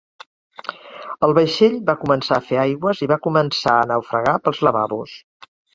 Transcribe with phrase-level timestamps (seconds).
[1.27, 5.19] El vaixell va començar a fer aigües i va començar a naufragar pels lavabos.